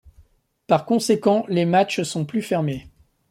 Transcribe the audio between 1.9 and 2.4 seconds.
sont